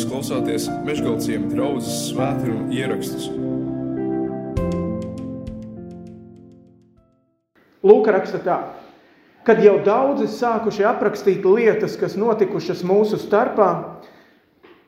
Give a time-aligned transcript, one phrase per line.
[0.00, 3.26] Jūs klausāties Meškāļu draugas svētkrājuma ierakstus.
[7.84, 8.56] Lūka raksta tā,
[9.44, 13.68] kad jau daudzi sākuši aprakstīt lietas, kas notikušas mūsu starpā,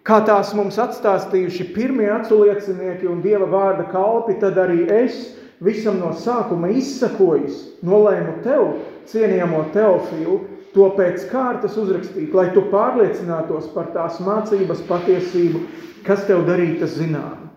[0.01, 6.15] kā tās mums atstāstījuši pirmie aculiecinieki un Dieva vārda kalpi, tad arī es visam no
[6.17, 8.79] sākuma izsakojis, nolēmu tev,
[9.13, 10.41] cienījamo Teofilu,
[10.75, 15.65] to pēc kārtas uzrakstīt, lai tu pārliecinātos par tās mācības patiesību,
[16.07, 17.51] kas tev darītas zinām.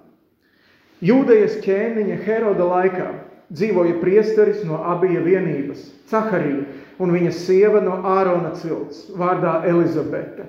[1.06, 3.08] Jūdejas ķēniņa Heroda laikā
[3.54, 6.64] dzīvoja priesteris no abija vienības, Caharija,
[7.00, 10.48] un viņa sieva no Ārona cilts, vārdā Elizabete.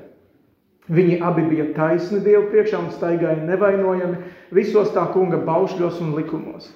[0.87, 4.21] Viņi abi bija taisni Dievu priekšā un staigāja nevainojami
[4.55, 6.69] visos tā kunga baušļos un likumos.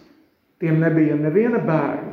[0.60, 2.09] Tiem nebija neviena bērna,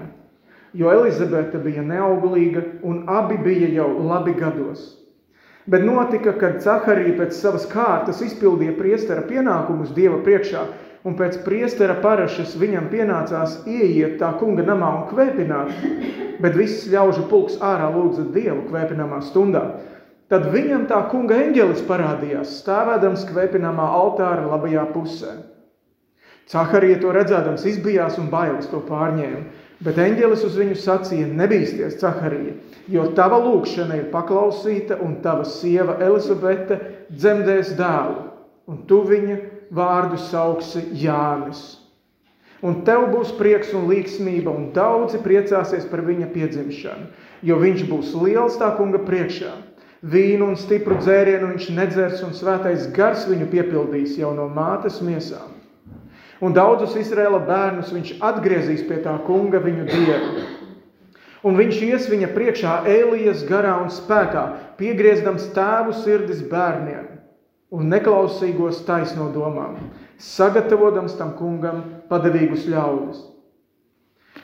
[0.73, 4.93] jo Elizabete bija neauglīga un abi bija jau labi gados.
[5.67, 10.61] Bet notika, kad Caharija pēc savas kārtas izpildīja priestera pienākumus Dieva priekšā,
[11.07, 15.75] un pēc priestera parašas viņam pienācās ieiet tā kunga namā un kvēpināt,
[16.43, 19.65] bet viss ļaužu pulks ārā lūdza Dievu kvēpināmā stundā.
[20.31, 25.35] Tad viņam tā kunga eņģelis parādījās, stāvēdams kvēpināmā altāra labajā pusē.
[26.51, 29.43] Caharija to redzēdams izbijās un bailes to pārņēma.
[29.85, 32.55] Bet eņģelis uz viņu sacīja: Nebīsties, Caharija,
[32.89, 36.79] jo tava lūkšana ir paklausīta, un tava sieva Elizabete
[37.13, 38.23] dzemdēs dēlu,
[38.71, 39.37] un tu viņa
[39.77, 41.61] vārdu sauksi Jānis.
[42.65, 47.11] Un tev būs prieks un līgsmība, un daudzi priecāsies par viņa piedzimšanu,
[47.45, 49.51] jo viņš būs liels tā kunga priekšā.
[50.01, 55.56] Vīnu un stipru dzērienu viņš nedzers, un svētais gars viņu piepildīs jau no mātes miesām
[56.43, 60.47] un daudzus Izraēla bērnus viņš atgriezīs pie tā kunga viņu dievu.
[61.45, 64.43] Un viņš ies viņa priekšā Elijas garā un spēkā,
[64.79, 67.13] piegriezdams tēvu sirdis bērniem
[67.73, 69.75] un neklausīgos taisno domām,
[70.23, 73.25] sagatavotams tam kungam padevīgus ļaudis.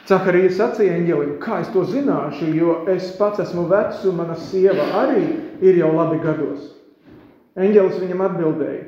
[0.09, 4.89] Caharija sacīja eņģelim, kā es to zināšu, jo es pats esmu vecs un mana sieva
[5.03, 5.23] arī
[5.63, 6.73] ir jau labi gados.
[7.55, 8.83] Eņģelis viņam atbildēja,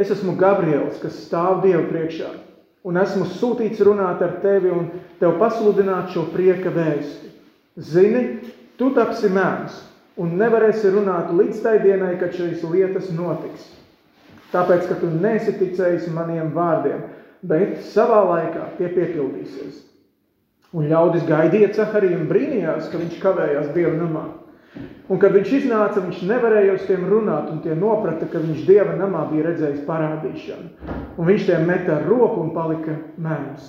[0.00, 2.32] es esmu Gabriels, kas stāv Dievu priekšā
[2.86, 7.32] un esmu sūtīts runāt ar tevi un tev pasludināt šo prieka vēsti.
[7.82, 8.22] Zini,
[8.78, 9.82] tu tapsi mēms
[10.22, 13.66] un nevarēsi runāt līdz tai dienai, kad šīs lietas notiks.
[14.52, 17.02] Tāpēc, ka tu nesi ticējis maniem vārdiem,
[17.44, 19.82] bet savā laikā tie piepildīsies.
[20.76, 24.24] Un ļaudis gaidīja Cahariju un brīnījās, ka viņš kavējās Dieva namā.
[25.06, 28.96] Un, kad viņš iznāca, viņš nevarēja uz tiem runāt, un tie noprata, ka viņš Dieva
[28.98, 30.94] namā bija redzējis parādīšanu.
[31.14, 33.68] Un viņš tiem meta ar roku un palika mēms.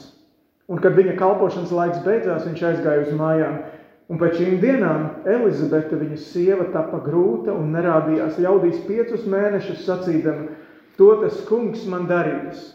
[0.67, 3.59] Un, kad viņa kalpošanas laiks beidzās, viņš aizgāja uz mājām.
[4.07, 10.49] Un pēc šīm dienām Elizabete, viņa sieva, tapa grūta un nerādījās ļaudīs piecus mēnešus sacīdama,
[10.97, 12.71] to tas kungs man darīs.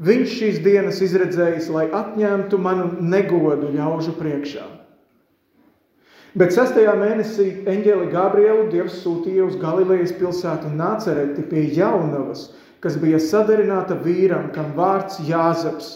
[0.00, 4.77] Viņš šīs dienas izredzējis, lai atņemtu manu negodu ļaužu priekšā.
[6.38, 12.44] Bet sastajā mēnesī eņģeli Gabrielu Dievs sūtīja uz Galilejas pilsētu Nācereti pie jaunavas,
[12.84, 15.88] kas bija sadarināta vīram, kam vārds Jāzeps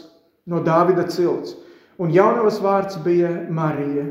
[0.50, 1.52] no Dāvida cilts,
[2.02, 4.08] un jaunavas vārds bija Marija.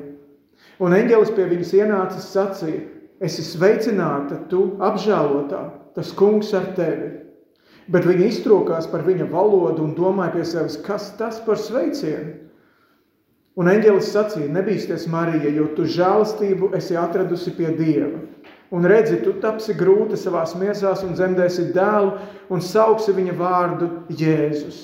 [0.80, 2.86] Un eņģelis pie viņas ienācis sacīja,
[3.20, 5.66] esi sveicināta, tu apžēlotā,
[5.98, 7.12] tas kungs ar tevi.
[7.92, 12.38] Bet viņa iztrokās par viņa valodu un domāja pie sevis, kas tas par sveicienu.
[13.60, 18.22] Un eņģelis sacīja, nebīsties, Marija, jo tu žēlastību esi atradusi pie Dieva.
[18.72, 22.14] Un redzi, tu tapsi grūti savās miesās un dzemdēsi dēlu
[22.56, 24.80] un sauksi viņa vārdu Jēzus.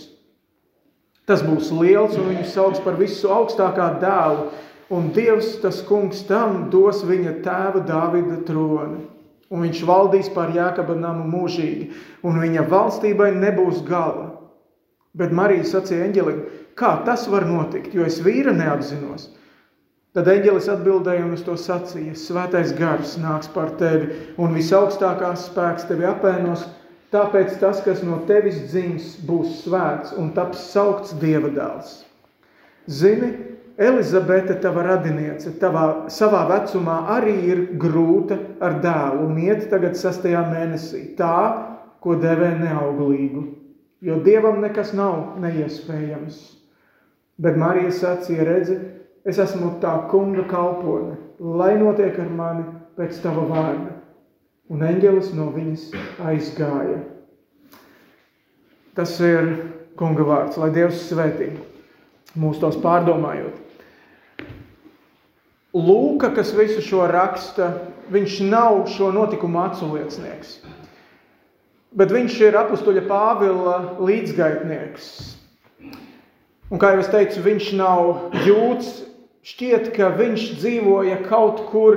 [1.28, 4.50] Tas būs liels un viņu sauks par visu augstākā dēlu,
[4.92, 9.06] un Dievs, tas kungs, tam dos viņa tēva Dāvida troni.
[9.48, 11.94] Un viņš valdīs pār Jākaba namu mūžīgi,
[12.28, 14.34] un viņa valstībai nebūs gala.
[15.16, 16.42] Bet Marija sacīja eņģelim,
[16.78, 19.32] Kā tas var notikt, jo es vīra neapzinos?
[20.14, 24.12] Tad eņģelis atbildēja un uz to sacīja: Svētais gars nāks par tevi,
[24.42, 26.68] un visaugstākās spēks tevi apēnos.
[27.14, 32.02] Tāpēc tas, kas no tevis dzims, būs svēts un taps saukts dieva dēls.
[32.90, 33.30] Zini,
[33.78, 40.42] Elizabete, tava radiniece, tavā, savā vecumā arī ir grūta ar dēlu un iet tagad sastajā
[40.50, 41.38] mēnesī, tā,
[42.02, 43.48] ko devē neauglīgu,
[44.02, 46.57] jo dievam nekas nav neiespējams.
[47.38, 48.78] Bet Marija sacīja, redzi,
[49.28, 52.66] es esmu tā kunga kalpone, lai notiek ar mani
[52.98, 53.94] pēc tava vārda.
[54.74, 55.86] Un eņģelis no viņas
[56.28, 56.98] aizgāja.
[58.98, 59.54] Tas ir
[60.00, 61.52] kunga vārds, lai Dievs svētī
[62.38, 63.64] mūs tos pārdomājot.
[65.78, 67.70] Lūka, kas visu šo raksta,
[68.10, 70.58] viņš nav šo notikumu aculiecnieks.
[71.98, 75.37] bet viņš ir apustuļa Pāvila līdzgaitnieks.
[76.68, 78.88] Un kā jau es teicu, viņš nav jūts,
[79.48, 81.96] šķiet, ka viņš dzīvoja kaut kur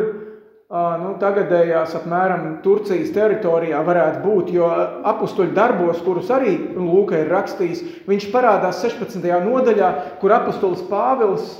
[0.70, 4.68] nu, tagadējās apmēram Turcijas teritorijā varētu būt, jo
[5.10, 9.26] apustuļu darbos, kurus arī Lūka ir rakstījis, viņš parādās 16.
[9.48, 9.90] nodaļā,
[10.22, 11.50] kur apustulis Pāvils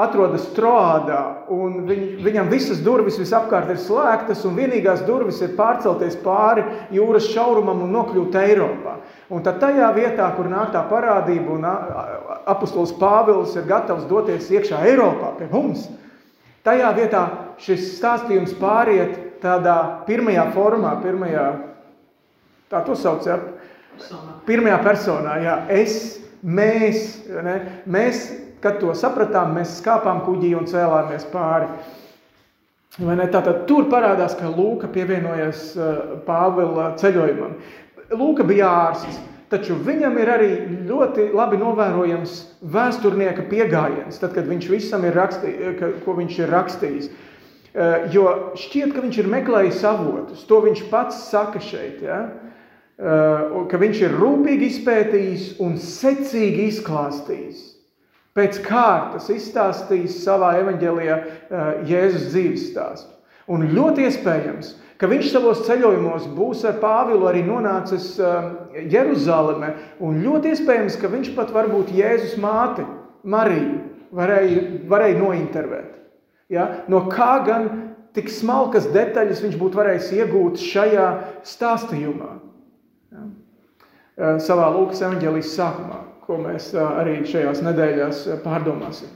[0.00, 6.20] atrodas Troādā, un viņ, viņam visas durvis visapkārt ir slēgtas, un vienīgās durvis ir pārcelties
[6.20, 6.64] pāri
[6.94, 8.98] jūras šaurumam un nokļūt Eiropā.
[9.30, 11.66] Un tad tajā vietā, kur nāk tā parādība, un
[12.50, 15.86] apustulis Pāvils ir gatavs doties iekšā Eiropā pie mums,
[16.66, 17.22] tajā vietā
[17.62, 19.76] šis stāstījums pāriet tādā
[20.08, 21.46] pirmajā formā, pirmajā,
[22.72, 23.38] tā to sauc, ja?
[24.48, 25.96] pirmajā personā, jā, es,
[26.42, 27.56] mēs, ne?
[27.86, 28.26] mēs
[28.60, 31.68] Kad to sapratām, mēs skāpām kuģī un cēlāmies pāri.
[33.00, 33.24] Vai ne?
[33.32, 37.54] Tātad tur parādās, ka Lūka pievienojas eh, Pāvila ceļojumam.
[38.10, 39.18] Lūka bija ārsts,
[39.50, 40.50] taču viņam ir arī
[40.88, 42.36] ļoti labi novērojams
[42.74, 47.10] vēsturnieka pieejams, tad, kad viņš visam ir rakstījis, ko viņš ir rakstījis.
[47.70, 48.26] Eh, jo
[48.58, 50.42] šķiet, ka viņš ir meklējis avotus.
[50.50, 52.00] To viņš pats saka šeit.
[52.02, 52.24] Ja?
[52.98, 57.68] Eh, ka viņš ir rūpīgi izpētījis un secīgi izklāstījis
[58.34, 63.14] pēc kārtas izstāstījis savā evaņģēlijā eh, Jēzus dzīves stāstu.
[63.50, 68.50] Un ļoti iespējams, ka viņš savos ceļojumos būs ar Pāvilu arī nonācis eh,
[68.92, 69.70] Jeruzalemē,
[70.04, 72.84] un ļoti iespējams, ka viņš pat varbūt Jēzus māti,
[73.24, 73.78] Mariju,
[74.16, 75.96] varēja, varēja nointervēt.
[76.52, 76.66] Ja?
[76.88, 77.70] No kā gan
[78.16, 81.08] tik smalkas detaļas viņš būtu varējis iegūt šajā
[81.48, 82.30] stāstījumā?
[83.14, 83.26] Ja?
[83.26, 89.10] Eh, savā Lūkas evaņģēlijas sākumā ko mēs arī šajās nedēļās pārdomāsim.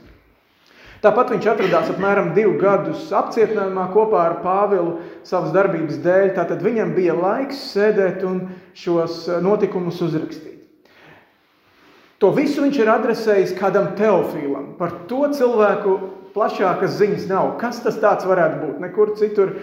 [1.05, 4.95] Tāpat viņš atradās apmēram divu gadus apcietinājumā kopā ar Pāvilu
[5.27, 6.31] savas darbības dēļ.
[6.33, 8.39] Tātad viņam bija laiks sēdēt un
[8.73, 10.55] šos notikumus uzrakstīt.
[12.23, 14.71] To visu viņš ir adresējis kādam teofīlam.
[14.79, 15.97] Par to cilvēku
[16.33, 17.51] plašākas ziņas nav.
[17.61, 18.79] Kas tas varētu būt?
[18.83, 19.53] Nekur citur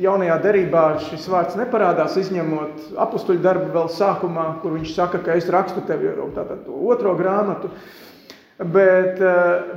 [0.00, 5.48] jaunajā derībā šis vārds neparādās, izņemot apstuļu darbu vēl sākumā, kur viņš saka, ka es
[5.50, 7.72] rakstu tev jau tātad otro grāmatu.
[8.60, 9.16] Bet,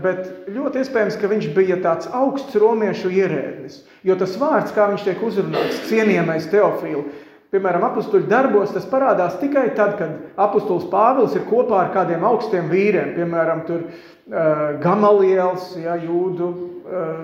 [0.03, 3.77] bet ļoti iespējams, ka viņš bija tāds augsts romiešu ierēdnis.
[4.03, 7.05] Jo tas vārds, kā viņš tiek uzrunāts, cienījamais teofīlu,
[7.53, 12.67] piemēram, apstuļu darbos, tas parādās tikai tad, kad apustulis Pāvils ir kopā ar kādiem augstiem
[12.67, 17.23] vīriem, piemēram, tur uh, Gamaliels, ja, jūdu uh,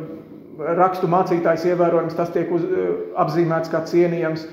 [0.60, 4.48] rakstu mācītājs ievērojams, tas tiek uz, eh, apzīmēts kā cienījams.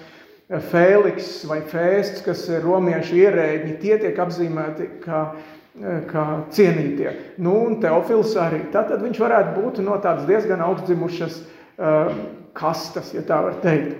[0.46, 5.65] Fēliks vai Fēsts, kas ir romiešu ierēģi, tie tiek apzīmēti kā, eh,
[6.10, 6.24] kā
[6.56, 7.10] cienītie.
[7.42, 8.62] Nu, un Teofils arī.
[8.72, 12.14] Tātad viņš varētu būt no tādas diezgan augstdzimušas uh,
[12.56, 13.98] kastas, ja tā var teikt.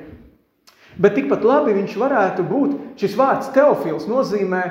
[0.97, 4.63] Bet tikpat labi viņš varētu būt, šis vārds Teofils nozīmē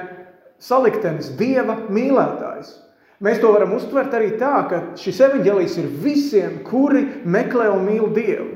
[0.62, 2.72] saliktenis, dieva mīlētājs.
[3.24, 8.10] Mēs to varam uztvert arī tā, ka šis evaņģēlijs ir visiem, kuri meklē un mīl
[8.16, 8.50] Dievu.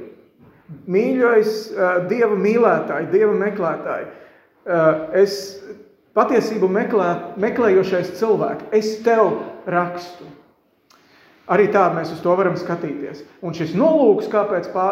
[0.90, 1.62] Mīļais
[2.10, 4.10] Dieva mīlētāji, Dieva meklētāji.
[5.18, 5.38] Es
[6.18, 7.10] patiesību meklē,
[7.40, 9.40] meklējošais cilvēks, es tev
[9.70, 10.28] rakstu.
[11.50, 13.24] Arī tā mēs uz to varam skatīties.
[13.42, 14.86] Un šis nolūks, kāpēc pā,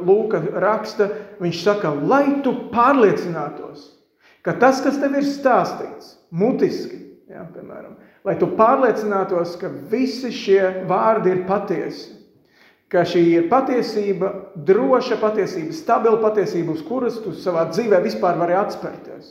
[0.00, 1.10] Lūka raksta,
[1.42, 3.90] viņš saka, lai tu pārliecinātos,
[4.44, 6.96] ka tas, kas tev ir stāstīts, mutiski,
[7.28, 12.08] ja, piemēram, lai tu pārliecinātos, ka visi šie vārdi ir patiesi.
[12.92, 14.32] Ka šī ir patiesība,
[14.68, 19.30] droša patiesība, stabila patiesība, uz kuras tu savā dzīvē vispār vari atspērties.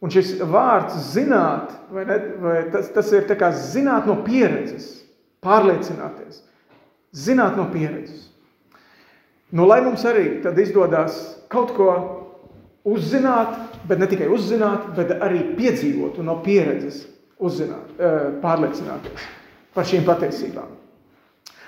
[0.00, 5.04] Un šis vārds zināt, vai ne, vai tas, tas ir kā zināt no pieredzes,
[5.44, 6.40] pārliecināties.
[7.12, 8.30] Zināt no pieredzes.
[9.50, 11.18] Nu, lai mums arī tad izdodas
[11.50, 11.90] kaut ko
[12.86, 13.56] uzzināt,
[13.88, 17.02] bet ne tikai uzzināt, bet arī piedzīvot un no pieredzes
[17.40, 19.26] uzzināt, eh, pārliecināties
[19.74, 20.70] par šīm patiesībām.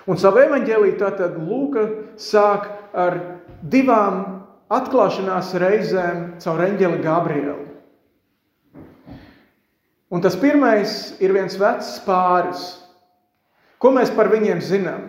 [0.07, 1.85] Un savu evaņģēliju tātad Lūka
[2.19, 3.19] sāk ar
[3.63, 4.32] divām
[4.73, 7.59] atklāšanās reizēm caur eņģeli Gabrielu.
[10.13, 12.67] Un tas pirmais ir viens vecs pāris.
[13.81, 15.07] Ko mēs par viņiem zinām?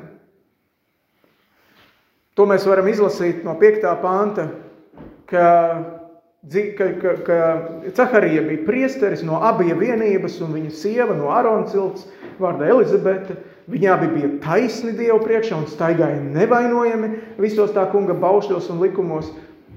[2.34, 3.84] To mēs varam izlasīt no 5.
[4.02, 4.48] panta
[5.30, 5.48] ka,
[6.78, 7.40] ka, ka, ka
[7.96, 12.08] Caharija bija priesteris no abiem vienības, un viņa sieva no Arona cilts,
[12.42, 13.38] vārda Elizabete.
[13.70, 19.30] Viņi abi bija taisni Dievu priekšā un staigāja nevainojami visos tā kunga baušļos un likumos,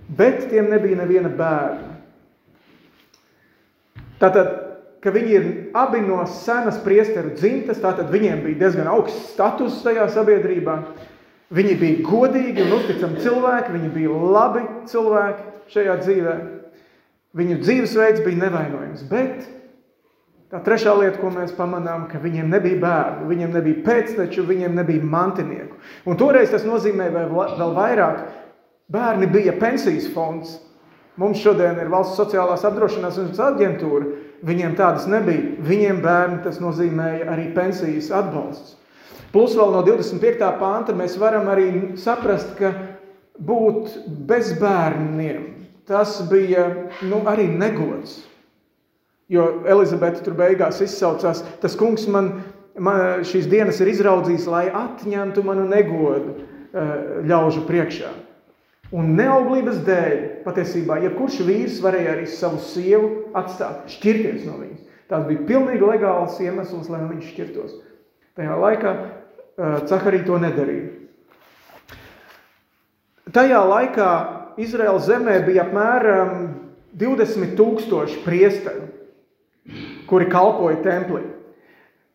[0.09, 1.97] bet tiem nebija neviena bērna.
[4.21, 4.53] Tātad,
[5.05, 10.09] ka viņi ir abi no senas priesteru dzimtas, tātad viņiem bija diezgan augsts status tajā
[10.15, 10.79] sabiedrībā.
[11.55, 16.39] Viņi bija godīgi un uzticami cilvēki, viņi bija labi cilvēki šajā dzīvē.
[17.37, 19.45] Viņu dzīvesveids bija nevainojams, bet
[20.51, 25.05] tā trešā lieta, ko mēs pamanām, ka viņiem nebija bērnu, viņiem nebija pēcteču, viņiem nebija
[25.05, 25.77] mantinieku.
[26.09, 28.25] Un toreiz tas nozīmē vēl vairāk.
[28.93, 30.61] Bērni bija pensijas fonds.
[31.17, 34.11] Mums šodien ir valsts sociālās apdrošināšanas aģentūra.
[34.47, 35.57] Viņiem tādas nebija.
[35.65, 38.77] Viņiem bērni tas nozīmēja arī pensijas atbalsts.
[39.33, 40.45] Plus vēl no 25.
[40.61, 42.71] panta mēs varam arī saprast, ka
[43.43, 43.91] būt
[44.29, 45.43] bez bērniem,
[45.89, 46.69] tas bija
[47.03, 48.21] nu, arī negods.
[49.29, 52.31] Jo Elizabete tur beigās izsaucās, tas kungs man,
[52.79, 56.95] man šīs dienas ir izraudzījis, lai atņemtu manu negodu eh,
[57.27, 58.13] ļaužu priekšā.
[58.95, 64.85] Un neauglības dēļ, patiesībā, jebkurš vīrs varēja arī savu sievu atstāt, šķirties no viņas.
[65.11, 67.75] Tas bija pilnīgi legāls iemesls, lai viņš šķirtos.
[68.39, 68.93] Tajā laikā
[69.57, 70.91] Caharī to nedarīja.
[73.33, 74.11] Tajā laikā
[74.61, 76.35] Izraēlas zemē bija apmēram
[76.97, 78.87] 20 tūkstoši priesteri,
[80.09, 81.25] kuri kalpoja templī.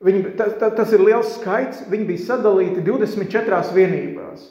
[0.01, 4.47] Viņi, tas, tas ir liels skaits, viņi bija sadalīti 24 vienībās.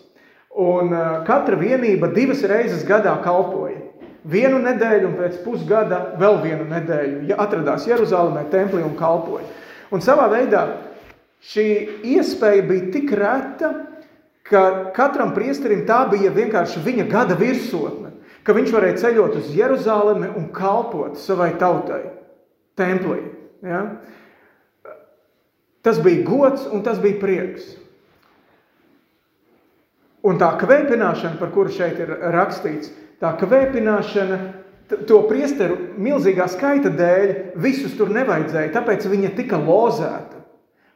[0.50, 0.90] Un
[1.26, 3.78] katra vienība divas reizes gadā kalpoja.
[4.30, 9.47] Vienu nedēļu un pēc pusgada vēl vienu nedēļu, ja atradās Jeruzalemē templī un kalpoja.
[9.95, 10.66] Un savā veidā
[11.40, 11.64] Šī
[12.04, 13.73] iespēja bija tik reta,
[14.45, 18.12] ka katram priesterim tā bija vienkārši viņa gada virsotne,
[18.45, 22.02] ka viņš varēja ceļot uz Jeruzalemi un kalpot savai tautai,
[22.76, 23.23] templī.
[23.64, 23.87] Ja?
[25.80, 27.73] Tas bija gods un tas bija prieks.
[30.27, 32.91] Un tā kvēpināšana, par kuru šeit ir rakstīts,
[33.23, 34.41] tā kvēpināšana
[35.09, 40.41] to priesteru milzīgā skaita dēļ visus tur nevajadzēja, tāpēc viņa tika lozēta.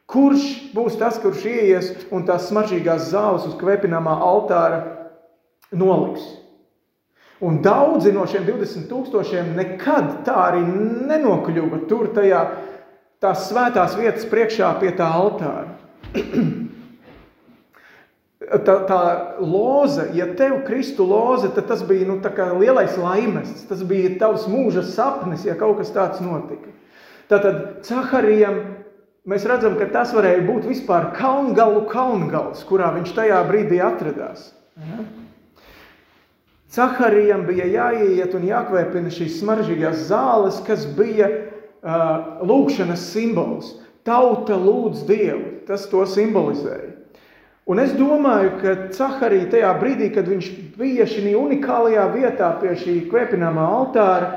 [0.05, 0.43] Kurš
[0.75, 4.83] būs tas, kurš ieies un tās smaržīgās zāles uz kvepināmā altāra
[5.73, 6.27] noliks?
[7.45, 10.61] Un daudzi no šiem 20 tūkstošiem nekad tā arī
[11.09, 12.43] nenokļuva tur tajā
[13.23, 15.73] tās svētās vietas priekšā pie tā altāra.
[18.65, 19.01] tā, tā
[19.41, 22.19] loze, ja tev kristu loze, tad tas bija nu,
[22.59, 23.65] lielais laimests.
[23.69, 26.73] Tas bija tavs mūža sapnis, ja kaut kas tāds notika.
[27.31, 28.59] Tātad Caharijam
[29.25, 34.51] mēs redzam, ka tas varēja būt vispār kalngalu kalngals, kurā viņš tajā brīdī atradās.
[34.77, 35.05] Ja?
[36.75, 43.77] Caharijam bija jāiet un jākvēpina šīs smaržīgās zāles, kas bija uh, lūkšanas simbols.
[44.05, 46.94] Tauta lūdz Dievu, tas to simbolizēja.
[47.65, 52.99] Un es domāju, ka Caharija tajā brīdī, kad viņš bija šī unikālajā vietā pie šī
[53.09, 54.33] kvēpināmā altāra,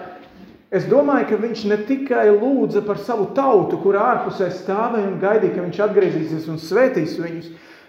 [0.68, 5.54] Es domāju, ka viņš ne tikai lūdza par savu tautu, kur ārpusē stāvēja un gaidīja,
[5.54, 7.46] ka viņš atgriezīsies un svētīs viņus,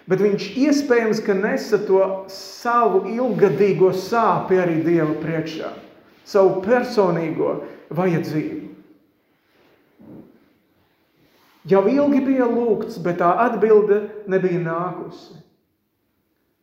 [0.08, 2.00] bet viņš iespējams, nesa to
[2.32, 5.74] savu ilgadīgo sāpi arī Dieva priekšā,
[6.24, 7.58] savu personīgo
[7.92, 8.69] vajadzību.
[11.68, 14.00] Jau ilgi bija lūgts, bet tā atbilde
[14.30, 15.36] nebija nākusi.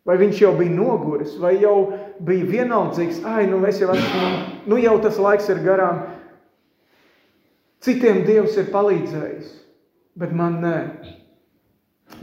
[0.08, 1.92] Vai viņš jau bija noguris, vai jau
[2.24, 4.30] bija vienaldzīgs, ai, nu es jau esmu,
[4.72, 6.00] nu jau tas laiks ir garām.
[7.84, 9.52] Citiem Dievs ir palīdzējis,
[10.18, 10.78] bet man nē.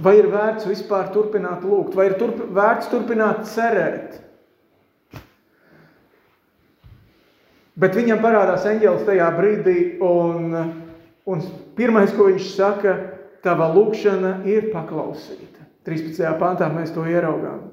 [0.00, 4.16] Vai ir vērts vispār turpināt lūgt, vai ir turp, vērts turpināt cerēt?
[7.78, 10.56] Bet viņam parādās eņģēlis tajā brīdī, un,
[11.28, 11.42] un
[11.76, 12.94] pirmais, ko viņš saka,
[13.44, 15.64] tava lūkšana ir paklausīta.
[15.84, 16.24] 13.
[16.40, 17.68] pantā mēs to ieraugām.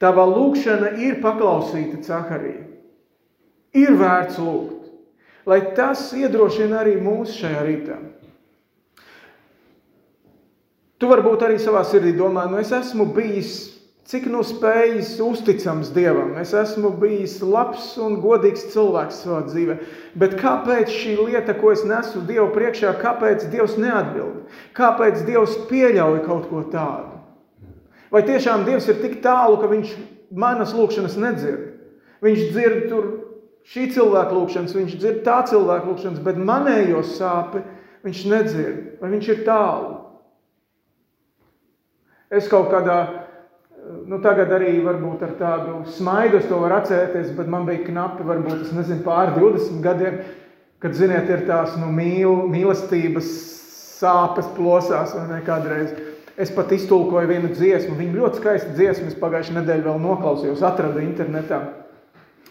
[0.00, 2.64] Tava lūkšana ir paklausīta Caharija.
[3.76, 4.86] Ir vērts lūgt,
[5.48, 7.96] lai tas iedrošina arī mūs šajā rītā.
[10.96, 13.75] Tu varbūt arī savā sirdī domā, nu es esmu bijis
[14.06, 16.36] cik nu spējis uzticams Dievam.
[16.38, 19.76] Es esmu bijis labs un godīgs cilvēks savā dzīvē.
[20.18, 24.46] Bet kāpēc šī lieta, ko es nesu Dievu priekšā, kāpēc Dievs neatbild?
[24.78, 27.16] Kāpēc Dievs pieļauj kaut ko tādu?
[28.14, 29.96] Vai tiešām Dievs ir tik tālu, ka viņš
[30.30, 31.72] manas lūkšanas nedzird?
[32.22, 33.08] Viņš dzird tur
[33.66, 37.64] šī cilvēka lūkšanas, viņš dzird tā cilvēka lūkšanas, bet manējo sāpi
[38.06, 38.82] viņš nedzird.
[39.02, 39.96] Vai viņš ir tālu?
[42.30, 43.25] Es kaut kādā,
[44.06, 48.68] nu tagad arī varbūt ar tādu smaidu to varu atcerēties, bet man bija knapi, varbūt,
[48.76, 50.20] nezinu, pāri 20 gadiem,
[50.82, 53.30] kad, ziniet, ir tās, nu, mīl, mīlestības
[53.96, 55.94] sāpes plosās vai ne kādreiz.
[56.36, 61.00] Es pat iztulkoju vienu dziesmu, viņa ļoti skaista dziesma, es pagājušajā nedēļā vēl noklausījos, atradu
[61.00, 61.62] internetā.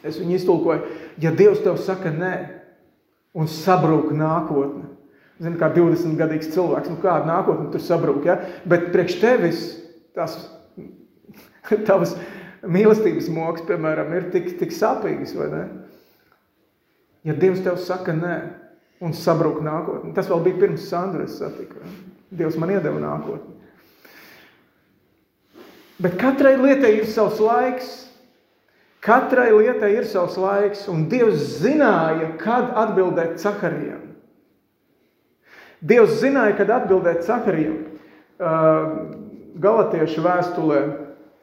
[0.05, 2.33] Es viņu iztulkoju, ja Dievs tev saka nē,
[3.37, 4.89] un sabrūk nākotne.
[5.41, 8.37] Zini, kā 20 gadīgs cilvēks, nu kāda nākotne tur sabrūk, ja?
[8.69, 9.63] Bet priekš tevis
[10.15, 10.37] tās
[11.87, 12.15] tavas
[12.65, 15.63] mīlestības moks, piemēram, ir tik, tik sāpīgas, vai ne?
[17.25, 18.35] Ja Dievs tev saka nē
[19.05, 21.81] un sabrūk nākotni, tas vēl bija pirms Sandras satika.
[22.35, 23.53] Dievs man iedeva nākotni.
[26.01, 27.91] Bet katrai lietai ir savs laiks.
[29.05, 34.01] Katrai lietai ir savs laiks, un Dievs zināja, kad atbildēt Caharijam.
[35.85, 37.77] Dievs zināja, kad atbildēt Caharijam.
[39.61, 40.79] Galatiešu vēstulē,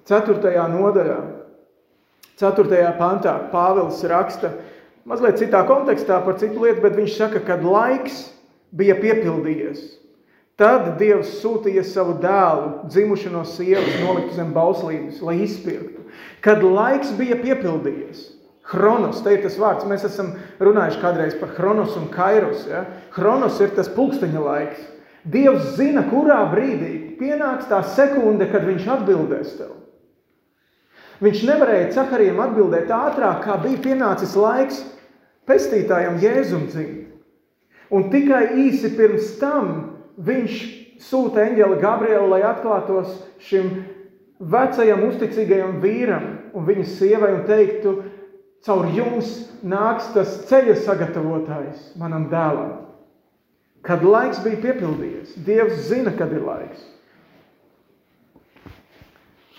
[0.09, 0.53] 4.
[0.73, 1.19] nodaļā,
[2.41, 2.83] 4.
[2.99, 4.53] pantā Pāvils raksta,
[5.07, 8.25] mazliet citā kontekstā par citu lietu, bet viņš saka, kad laiks
[8.75, 9.83] bija piepildījies.
[10.61, 16.05] Tad Dievs sūtīja savu dēlu, dzimuši no sievas, noliktu zem bauslības, lai izpirktu.
[16.45, 18.29] Kad laiks bija piepildījies,
[18.73, 20.31] Chronos, te ir tas vārds, mēs esam
[20.63, 22.63] runājuši kādreiz par Chronos un Kairos.
[22.71, 22.85] Ja?
[23.13, 24.85] Chronos ir tas pulksteņa laiks.
[25.29, 29.82] Dievs zina, kurā brīdī pienāks tā sekunde, kad viņš atbildēs tev.
[31.23, 34.81] Viņš nevarēja Cakariem atbildēt ātrāk, kā bija pienācis laiks
[35.47, 37.13] pestītājam Jēzum dzimt.
[37.93, 39.69] Un tikai īsi pirms tam
[40.17, 40.63] viņš
[41.03, 43.13] sūta eņģeli Gabrielu, lai atklātos
[43.45, 43.71] šim
[44.43, 46.27] vecajam uzticīgajam vīram
[46.57, 47.95] un viņa sievai un teiktu,
[48.67, 52.81] caur jums nāks tas ceļa sagatavotājs manam dēlam.
[53.83, 56.83] Kad laiks bija piepildījies, Dievs zina, kad ir laiks.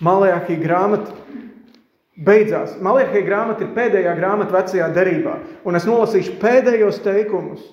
[0.04, 1.12] Malajākī grāmata
[2.16, 2.76] beidzās.
[2.84, 5.38] Malajākī grāmata ir pēdējā grāmata vecajā derībā.
[5.66, 7.64] Un es nolasīšu pēdējos teikumus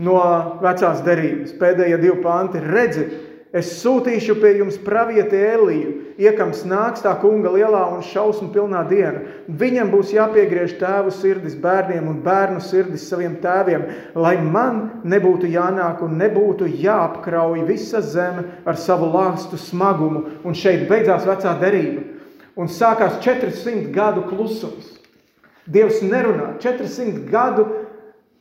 [0.00, 0.20] no
[0.62, 1.54] vecās derības.
[1.60, 3.08] Pēdējie divi panti ir redzi,
[3.50, 9.24] Es sūtīšu pie jums pravieti Eliju, iekams nāks tā kunga lielā un šausmu pilnā diena.
[9.58, 16.04] Viņam būs jāpiegriež tēvu sirdis bērniem un bērnu sirdis saviem tēviem, lai man nebūtu jānāk
[16.06, 20.28] un nebūtu jāapkrauj visa zeme ar savu lāstu smagumu.
[20.46, 22.06] Un šeit beidzās vecā derība.
[22.60, 24.98] Un sākās 400 gadu klusums.
[25.70, 27.68] Dievs nerunā 400 gadu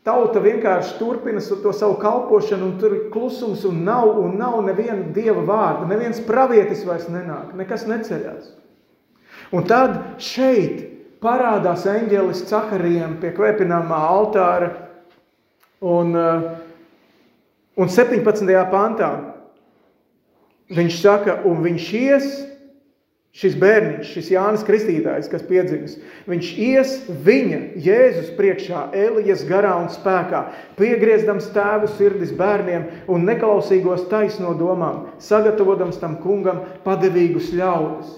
[0.10, 5.12] Tauta vienkārši turpina to savu kalpošanu, un tur ir klusums, un nav, un nav neviena
[5.14, 5.90] dieva vārda.
[5.90, 8.48] Neviens pravietis vairs nenāk, nekas neceļās.
[9.52, 10.86] Un tad šeit
[11.22, 14.72] parādās eņģelis Caharijam pie kvēpināmā altāra,
[15.84, 16.48] un, uh,
[17.76, 18.56] un 17.
[18.72, 19.12] pantā
[20.74, 22.32] viņš saka, un viņš ies
[23.30, 26.94] Šis bērniņš, šis Jānis Kristītājs, kas piedzimis, viņš ies
[27.26, 30.48] viņa, Jēzus priekšā, Elijas garā un spēkā,
[30.80, 38.18] piegriezdams tēvu sirdis bērniem un neklausīgos taisno domām, sagatavotams tam kungam padevīgus ļaudis.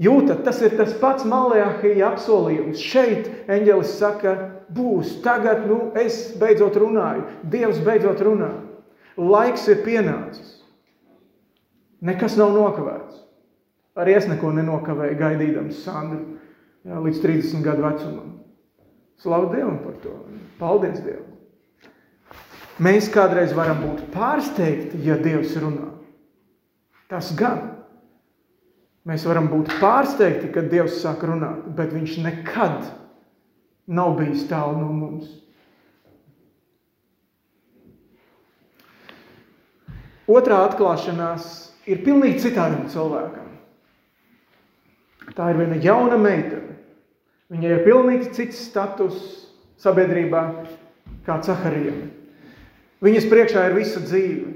[0.00, 2.80] Jūtat, tas ir tas pats malajākajā apsolījums.
[2.80, 4.32] Šeit eņģelis saka,
[4.72, 8.54] būs, tagad, nu, es beidzot runāju, Dievs beidzot runā.
[9.20, 10.62] Laiks ir pienācis.
[12.00, 13.26] Nekas nav nokavēts.
[13.98, 16.20] Arī es neko nenokavēju gaidīdams Sandru
[16.86, 18.36] jā, līdz 30 gadu vecumam.
[19.20, 20.14] Slavu Dievam par to.
[20.60, 21.26] Paldies Dievam.
[22.80, 25.90] Mēs kādreiz varam būt pārsteigti, ja Dievs runā.
[27.10, 27.66] Tas gan.
[29.04, 32.88] Mēs varam būt pārsteigti, kad Dievs sāk runāt, bet viņš nekad
[33.90, 35.28] nav bijis tālu no mums.
[40.30, 41.46] Otrā atklāšanās
[41.90, 43.48] ir pilnīgi citādam cilvēkam.
[45.36, 46.78] Tā ir viena jauna meitene.
[47.50, 49.18] Viņai ir pilnīgi cits status
[49.80, 50.42] sabiedrībā
[51.26, 52.08] kā Caharijam.
[53.02, 54.54] Viņas priekšā ir visa dzīve.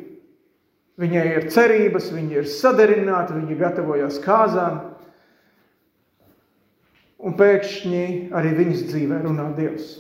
[1.01, 4.79] Viņai ir cerības, viņa ir sadarināta, viņa gatavojas kāzām.
[7.25, 8.05] Un pēkšņi
[8.37, 9.97] arī viņas dzīvē runā Dievs.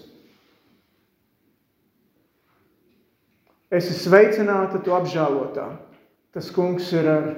[3.75, 5.67] Esi sveicināta, tu apžēlotā.
[6.35, 7.29] Tas kungs ir ar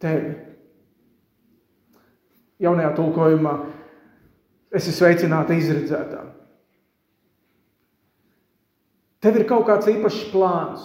[0.00, 0.53] tevi
[2.62, 3.54] jaunajā tulkojumā,
[4.74, 6.22] esi sveicināta izredzētā.
[9.24, 10.84] Tev ir kaut kāds īpašs plāns.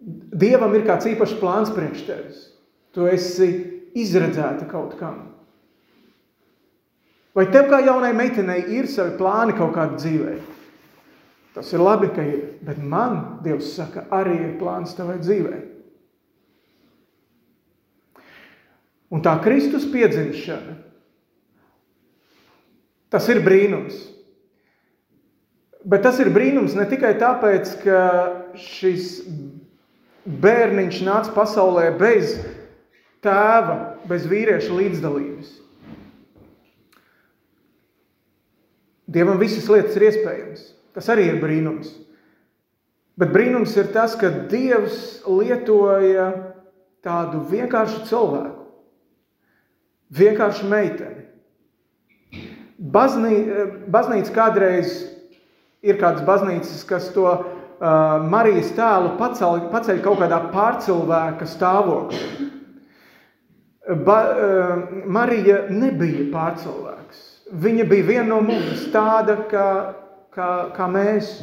[0.00, 2.40] Dievam ir kāds īpašs plāns priekš tevis.
[2.96, 3.48] Tu esi
[4.00, 5.20] izredzēta kaut kam.
[7.34, 10.34] Vai tev kā jaunai meitenei ir savi plāni kaut kāda dzīvē?
[11.54, 15.60] Tas ir labi, ka ir, bet man, Dievs saka, arī ir plāns tavai dzīvei.
[19.14, 20.74] Un tā Kristus piedzimšana,
[23.14, 24.00] tas ir brīnums.
[25.86, 27.98] Bet tas ir brīnums ne tikai tāpēc, ka
[28.58, 29.20] šis
[30.24, 32.32] bērniņš nāca pasaulē bez
[33.22, 35.52] tēva, bez vīrieša līdzdalības.
[39.14, 40.66] Dievam visas lietas ir iespējamas.
[40.96, 41.92] Tas arī ir brīnums.
[43.20, 46.32] Bet brīnums ir tas, ka Dievs lietoja
[47.04, 48.53] tādu vienkāršu cilvēku
[50.14, 51.24] Vienkārši meiteni.
[52.94, 53.36] Baznī,
[53.90, 54.94] baznīca kādreiz
[55.84, 57.44] ir kādas baznīcas, kas to uh,
[58.30, 62.48] Marijas tēlu paceļ, paceļ kaut kādā pārcilvēka stāvoklī.
[64.06, 67.24] Ba, uh, Marija nebija pārcilvēks.
[67.64, 69.68] Viņa bija viena no mums, tāda kā,
[70.34, 71.36] kā, kā mēs.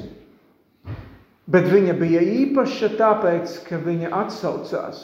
[1.51, 5.01] Bet viņa bija īpaša tāpēc, ka viņa atsaucās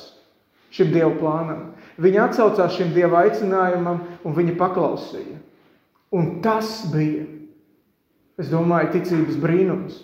[0.73, 1.61] šim Dieva plānam.
[1.97, 5.39] Viņa atsaucās šim Dieva aicinājumam un viņa paklausīja.
[6.13, 7.25] Un tas bija,
[8.39, 9.97] es domāju, ticības brīnums.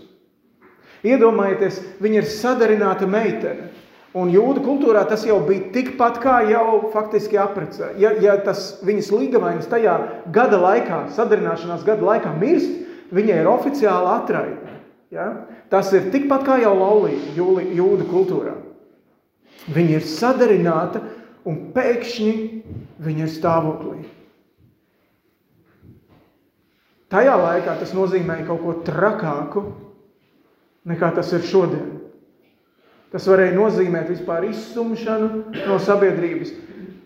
[1.03, 3.69] Iedomājieties, viņa ir sadarināta meitene.
[4.13, 7.95] Un jūda kultūrā tas jau bija tikpat kā jau faktiski aprecē.
[8.01, 9.95] Ja, ja tas viņas līgavainis tajā
[10.33, 12.69] gada laikā, sadarināšanās gada laikā mirst,
[13.13, 14.77] viņai ir oficiāli atraida.
[15.13, 15.27] Ja?
[15.69, 17.33] Tas ir tikpat kā jau laulība
[17.73, 18.53] jūda kultūrā.
[19.73, 21.01] Viņa ir sadarināta
[21.49, 22.33] un pēkšņi
[23.03, 24.03] viņa ir stāvoklī.
[27.13, 29.65] Tajā laikā tas nozīmēja kaut ko trakāku,
[30.89, 31.91] nekā tas ir šodien.
[33.13, 36.55] Tas varēja nozīmēt vispār izsumšanu no sabiedrības.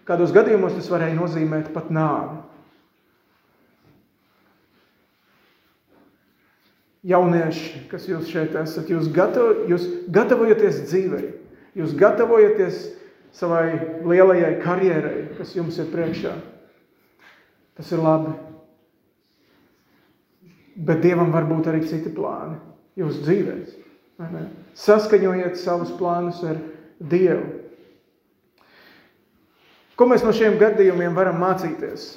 [0.08, 2.38] Kādos gadījumos tas varēja nozīmēt pat nāvi.
[7.08, 11.28] Jaunieši, kas jūs šeit esat, jūs, gatavo, jūs gatavojaties dzīvei,
[11.78, 12.80] jūs gatavojaties
[13.36, 16.34] savai lielajai karjerai, kas jums ir priekšā.
[17.78, 18.34] Tas ir labi.
[20.78, 22.58] Bet Dievam var būt arī citi plāni
[22.98, 23.76] jūsu dzīvēs.
[24.78, 26.60] Saskaņojiet savus plānus ar
[26.98, 27.46] Dievu.
[29.98, 32.12] Ko mēs no šiem gadījumiem varam mācīties?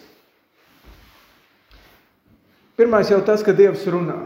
[2.76, 4.18] Pirmais jau tas, ka Dievs runā.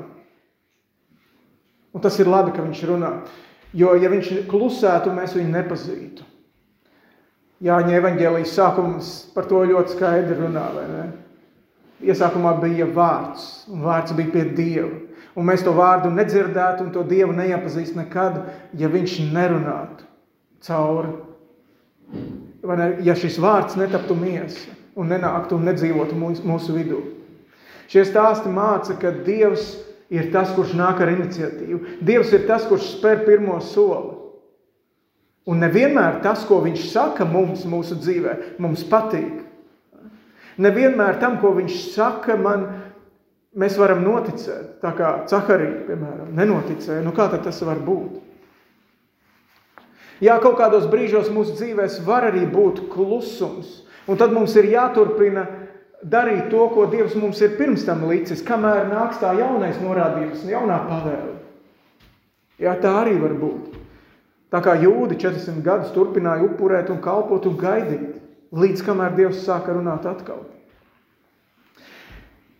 [1.95, 3.11] Un tas ir labi, ka viņš runā.
[3.75, 6.27] Jo, ja viņš klusētu, mēs viņu nepazītu.
[7.65, 11.05] Jāņa evaņģēlijas sākums par to ļoti skaidri runā, vai ne?
[12.05, 14.91] Iesākumā bija vārds, un vārds bija pie Dieva.
[15.35, 18.37] Un mēs to vārdu nedzirdētu un to Dievu neiepazīst nekad,
[18.79, 20.05] ja viņš nerunātu
[20.67, 21.15] cauri.
[22.65, 22.89] Vai ne?
[23.07, 27.01] Ja šis vārds netaptu miesa un nenāktu un nedzīvotu mūsu, mūsu vidū.
[27.91, 29.75] Šie stāsti māca, ka Dievs
[30.13, 31.81] ir tas, kurš nāk ar iniciatīvu.
[32.05, 34.14] Dievs ir tas, kurš spēr pirmo soli.
[35.45, 39.43] Un nevienmēr tas, ko viņš saka mums, mūsu dzīvē, mums patīk.
[40.65, 42.65] Nevienmēr tam, ko viņš saka, man,
[43.59, 44.79] mēs varam noticēt.
[44.81, 47.03] Tā kā Cakarija, piemēram, nenoticēja.
[47.05, 48.23] Nu kā tas var būt?
[50.23, 53.83] Jā, kaut kādos brīžos mūsu dzīvēs var arī būt klusums.
[54.09, 55.45] Un tad mums ir jāturpina
[56.05, 60.79] darīt to, ko Dievs mums ir pirms tam licis, kamēr nāks tā jaunais norādījums, jaunā
[60.89, 61.35] pavēle.
[62.63, 63.84] Jā, tā arī var būt.
[64.55, 68.21] Tā kā jūdi 400 gadus turpināja upurēt un kalpot un gaidīt,
[68.55, 70.45] līdz kamēr Dievs sāka runāt atkal.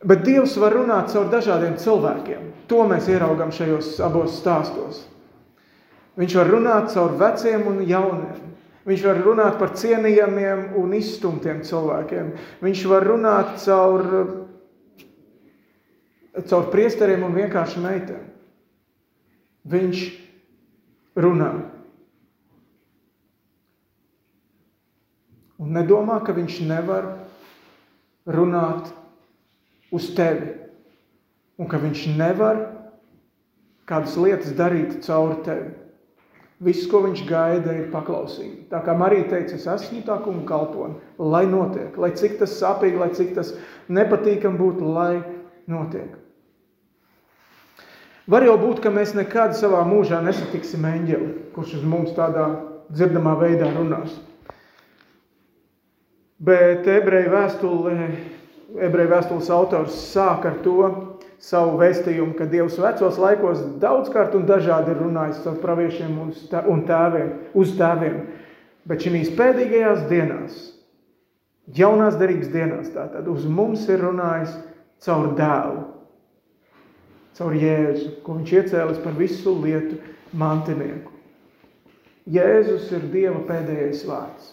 [0.05, 2.49] Bet Dievs var runāt caur dažādiem cilvēkiem.
[2.69, 5.05] To mēs ieraugam šajos abos stāstos.
[6.19, 8.43] Viņš var runāt caur veciem un jauniem.
[8.85, 12.35] Viņš var runāt par cienījamiem un izstumtiem cilvēkiem.
[12.61, 14.03] Viņš var runāt caur,
[16.51, 18.27] caur priesteriem un vienkārši meitēm.
[19.73, 20.05] Viņš
[21.25, 21.53] runā.
[25.65, 27.15] Un nedomā, ka viņš nevar
[28.29, 28.91] runāt
[29.95, 30.53] uz tevi.
[31.57, 32.61] Un ka viņš nevar
[33.89, 35.73] kādas lietas darīt cauri tevi.
[36.65, 38.69] Viss, ko viņš gaida, ir paklausība.
[38.71, 43.01] Tā kā Marija teica, es esmu tā kunga kalpone, lai notiek, lai cik tas sāpīgi,
[43.01, 43.51] lai cik tas
[43.93, 45.19] nepatīkam būtu, lai
[45.69, 46.15] notiek.
[48.31, 52.47] Var jau būt, ka mēs nekad savā mūžā nesatiksim eņģeli, kurš uz mums tādā
[52.89, 54.15] dzirdamā veidā runās.
[56.43, 57.97] Bet ebreju vēstulē,
[58.83, 60.89] ebreju vēstules autors sāk ar to,
[61.45, 66.17] savu vēstījumu, ka Dievs vecos laikos daudzkārt un dažādi ir runājis caur praviešiem
[66.73, 68.23] un tēviem, uz tēviem.
[68.89, 70.57] Bet šīs pēdējās dienās,
[71.77, 74.57] jaunās derības dienās, tātad uz mums ir runājis
[75.05, 75.87] caur dēlu,
[77.39, 80.01] caur Jēzu, ko viņš iecēlis par visu lietu
[80.37, 81.13] mantinieku.
[82.35, 84.53] Jēzus ir Dieva pēdējais vārds.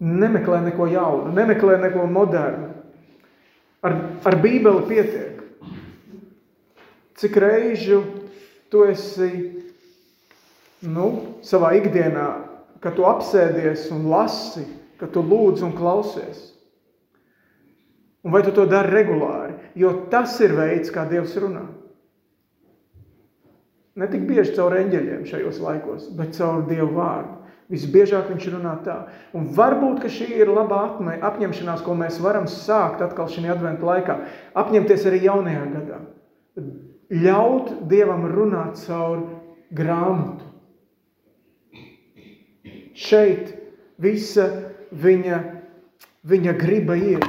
[0.00, 2.72] Nemeklē neko jaunu, nemeklē neko modernu.
[3.86, 3.94] Ar,
[4.26, 5.40] ar Bībeli pietiek.
[7.16, 8.02] Cik reižu
[8.68, 9.30] tu esi
[10.84, 11.06] nu,
[11.46, 12.26] savā ikdienā,
[12.84, 14.66] kad tu apsēdies un lasi,
[15.00, 16.52] kad tu lūdz un klausies.
[18.26, 19.54] Un vai tu to dari regulāri?
[19.78, 21.62] Jo tas ir veids, kā Dievs runā.
[23.96, 27.45] Ne tik bieži caur eņģeļiem šajos laikos, bet caur Dievu vārdu.
[27.72, 28.96] Visbiežāk viņš runā tā.
[29.34, 34.16] Un varbūt, šī ir laba atmai, apņemšanās, ko mēs varam sākt atkal šī adventa laikā.
[34.54, 35.98] Apņemties arī jaunajā gadā.
[37.10, 39.24] Ļaut Dievam runāt caur
[39.74, 40.46] grāmatu.
[42.96, 43.50] Šeit
[43.98, 44.46] visa
[44.94, 45.40] viņa,
[46.26, 47.26] viņa griba ir.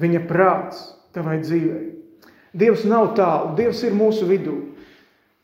[0.00, 0.84] Viņa prāts
[1.16, 1.88] tavai dzīvei.
[2.56, 4.56] Dievs nav tālu, Dievs ir mūsu vidū.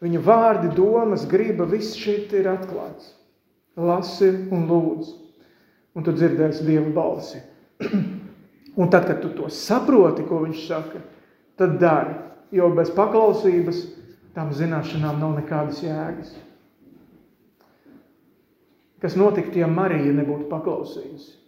[0.05, 3.15] Viņa vārdi, domas, griba, viss šeit ir atklāts.
[3.77, 5.13] Lasi un lūdz,
[5.97, 7.41] un tu dzirdēsi Dieva balsi.
[8.81, 11.01] un tad, kad tu to saproti, ko viņš saka,
[11.61, 12.17] tad dari,
[12.57, 13.83] jo bez paklausības
[14.37, 16.35] tām zināšanām nav nekādas jēgas.
[19.01, 21.46] Kas notiktu, ja Marija nebūtu paklausījusi?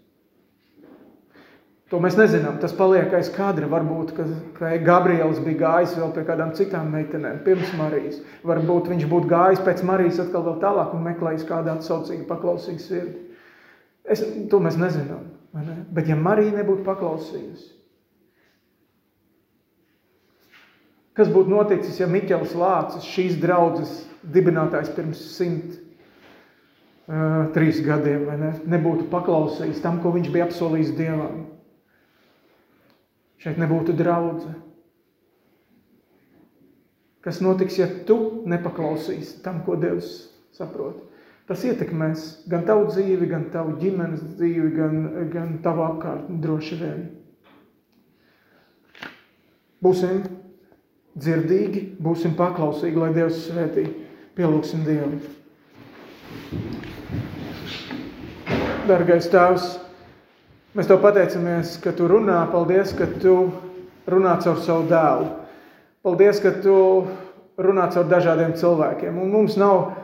[1.88, 2.58] To mēs nezinām.
[2.60, 3.68] Tas paliek aiz kadra.
[3.72, 4.26] Varbūt, ka,
[4.58, 8.18] ka Gabriels bija gājis vēl pie kādām citām meitenēm, pirms Marijas.
[8.48, 13.24] Varbūt viņš būtu gājis pēc Marijas atkal vēl tālāk un meklējis kādu atsaucīgu, paklausīgu sirdi.
[14.04, 14.20] Es,
[14.52, 15.24] to mēs nezinām.
[15.56, 15.80] Ne?
[15.96, 17.70] Bet ja Marija nebūtu paklausījusi,
[21.16, 28.52] kas būtu noticis, ja Miķels Lācis, šīs draudzes dibinātājs pirms simt uh, trīs gadiem, ne?
[28.76, 31.46] nebūtu paklausījis tam, ko viņš bija apsolījis Dievam?
[33.38, 34.54] Šeit nebūtu draudze.
[37.22, 41.04] Kas notiks, ja tu nepaklausīsi tam, ko Dievs saprot?
[41.48, 44.98] Tas ietekmēs gan tavu dzīvi, gan tavu ģimenes dzīvi, gan,
[45.32, 47.06] gan tavu apkārtni droši vien.
[49.84, 50.22] Būsim
[51.18, 53.86] dzirdīgi, būsim paklausīgi, lai Dievs svētī.
[54.38, 55.18] Pielūksim Dievu.
[58.88, 59.64] Dargais Tēvs,
[60.76, 62.42] Mēs tev pateicamies, ka tu runā.
[62.52, 63.38] Paldies, ka tu
[64.04, 65.30] runā caur savu dēlu.
[66.04, 66.74] Paldies, ka tu
[67.56, 69.16] runā caur dažādiem cilvēkiem.
[69.16, 69.94] Un mums nav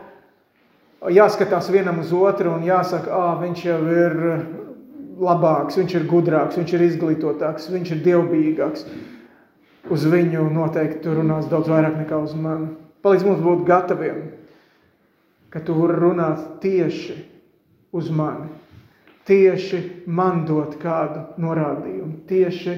[1.13, 4.17] jāskatās vienam uz otru un jāsaka, ah, viņš jau ir
[5.21, 8.89] labāks, viņš ir gudrāks, viņš ir izglītotāks, viņš ir dievbijīgāks.
[9.93, 12.73] Uz viņu noteikti runās daudz vairāk nekā uz mani.
[13.05, 14.31] Palīdz mums būt gataviem,
[15.53, 16.33] ka tu runā
[16.65, 17.21] tieši
[17.93, 18.64] uz mani
[19.29, 22.77] tieši man dot kādu norādījumu, tieši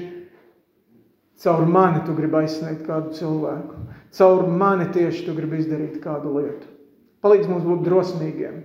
[1.43, 3.83] caur mani tu gribi aizsniegt kādu cilvēku,
[4.17, 6.73] caur mani tieši tu gribi izdarīt kādu lietu.
[7.21, 8.59] Palīdz mums būt drosmīgiem,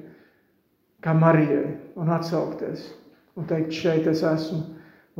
[1.02, 2.90] kā Marijai, un atsaukties
[3.36, 4.62] un teikt, šeit es esmu,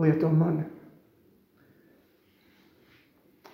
[0.01, 0.65] lieto mani.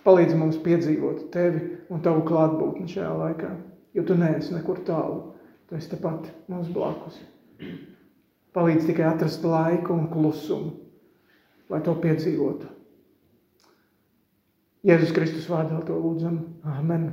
[0.07, 3.51] Palīdz mums piedzīvot tevi un tavu klātbūtni šajā laikā,
[3.95, 5.35] jo tu neesi nekur tālu,
[5.69, 7.21] tu esi tepat mums blakus.
[8.59, 10.73] Palīdz tikai atrast laiku un klusumu,
[11.71, 12.67] lai to piedzīvotu.
[14.89, 16.41] Jēzus Kristus vārdā to lūdzam.
[16.67, 17.11] Amen.